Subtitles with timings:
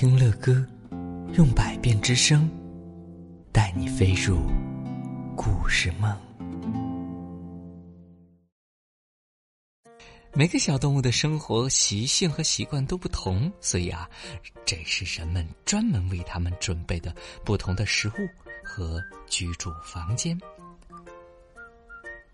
[0.00, 0.64] 听乐歌，
[1.36, 2.48] 用百变之声，
[3.52, 4.38] 带你飞入
[5.36, 6.16] 故事梦。
[10.32, 14.08] 每个小动物的生活习性和习惯都不同，所以啊，
[14.64, 17.12] 这是人们专门为它们准备的
[17.44, 18.12] 不同的食物
[18.62, 20.40] 和居住房间。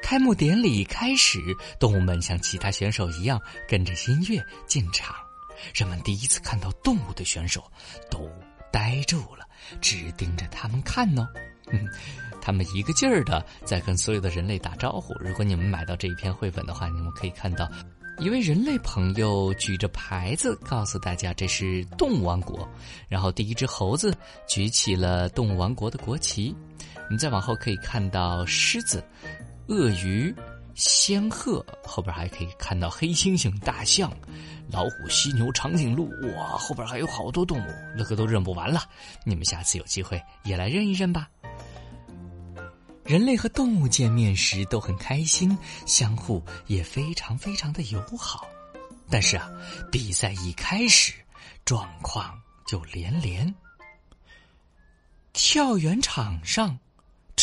[0.00, 1.40] 开幕典礼开始，
[1.80, 5.12] 动物们像其他选手一样跟着音乐进场。
[5.74, 7.64] 人们第一次看到动物的选手，
[8.10, 8.30] 都
[8.72, 9.46] 呆住了，
[9.80, 11.28] 只盯着他们看呢。
[12.40, 15.12] 他们一个劲儿的在跟所有的人类打招呼。
[15.20, 17.70] 如果你们买到这一篇绘本的话，你们可以看到
[18.18, 22.66] 一位人类朋友举着牌子，告诉大家这是动物王国。
[23.06, 24.16] 然后第一只猴子
[24.48, 26.54] 举起了动物王国的国旗。
[27.10, 29.04] 你再往后可以看到狮子、
[29.66, 30.34] 鳄鱼。
[30.78, 34.12] 仙鹤后边还可以看到黑猩猩、大象、
[34.70, 38.84] 老虎、犀牛、长颈鹿，哇，后边还有好多动物，乐哥都认不完了。
[39.24, 41.28] 你们下次有机会也来认一认吧。
[43.04, 48.46] 人类和动物见面时都很开心，相互也非常非常的友好。
[49.10, 49.50] 但是啊，
[49.90, 51.12] 比赛一开始，
[51.64, 53.52] 状况就连连。
[55.32, 56.78] 跳远场上。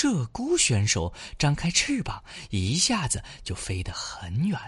[0.06, 4.60] 鹧鸪选手张开翅膀，一下子就飞得很远。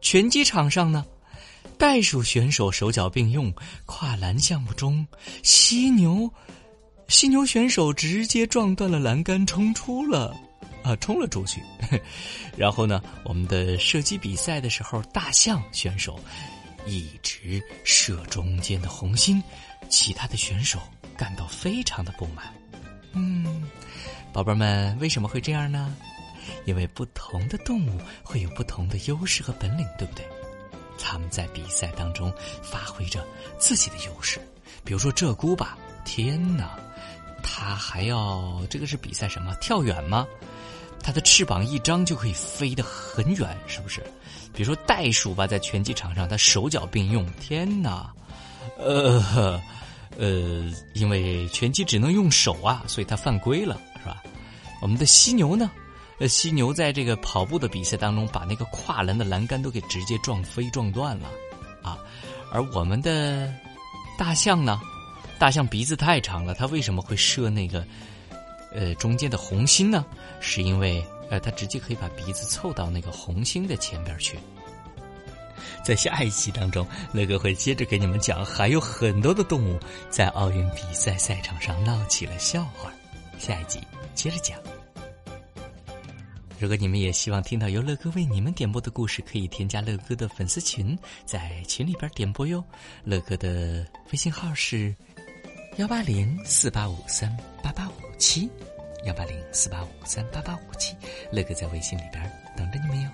[0.00, 1.04] 拳击场上呢，
[1.76, 3.52] 袋鼠选手手脚并用，
[3.84, 5.06] 跨栏项目中，
[5.42, 6.32] 犀牛，
[7.08, 10.34] 犀牛选手直接撞断了栏杆，冲出了，
[10.82, 11.62] 啊，冲了出去。
[12.56, 16.18] 然后呢，我们的射击比赛的时候，大象选手
[16.86, 19.42] 一直射中间的红心，
[19.90, 20.80] 其他的选手
[21.18, 22.50] 感到非常的不满。
[23.12, 23.68] 嗯，
[24.32, 25.94] 宝贝们，为什么会这样呢？
[26.64, 30.24] 因为不同的动物会有不同的优势和本领，对不对？
[30.98, 33.26] 他们在比赛当中发挥着
[33.58, 34.40] 自己的优势。
[34.84, 36.78] 比如说鹧鸪吧，天哪，
[37.42, 39.54] 它还要这个是比赛什么？
[39.60, 40.26] 跳远吗？
[41.02, 44.00] 它的翅膀一张就可以飞得很远，是不是？
[44.54, 48.12] 比如说袋鼠吧，在拳击场上，它手脚并用，天哪，
[48.78, 49.60] 呃。
[50.18, 54.22] 呃，因为拳击只能用手啊，所以它犯规了，是吧？
[54.80, 55.70] 我们的犀牛呢？
[56.18, 61.30] 呃，犀牛在这个跑步的比赛当中，把那个跨栏的栏杆都给直接撞飞、撞断了，
[61.82, 61.98] 啊！
[62.52, 63.50] 而我们的
[64.18, 64.78] 大象呢？
[65.38, 67.86] 大象鼻子太长了，它为什么会射那个
[68.74, 70.04] 呃中间的红心呢？
[70.40, 74.38] 是因为呃，它直接可以把鼻子凑到那个红心的前边去。
[75.82, 79.80] 在下一期当中，乐哥会接着给你们讲，还有很多的动物
[80.10, 82.92] 在奥运比赛赛场上闹起了笑话。
[83.40, 83.80] 下一集
[84.14, 84.58] 接着讲。
[86.58, 92.62] 如果你们也希望听到由乐哥为你们点播的故事，可以添加乐哥的粉丝群，在群里边点播哟。
[93.02, 94.94] 乐哥的微信号是
[95.78, 98.50] 幺八零四八五三八八五七，
[99.04, 100.94] 幺八零四八五三八八五七。
[101.32, 103.08] 乐哥在微信里边等着你们哟。